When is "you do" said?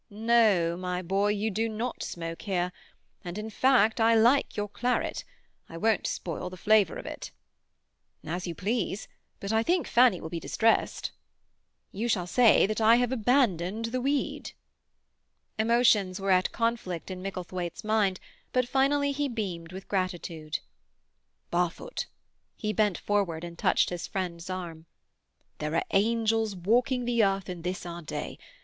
1.27-1.69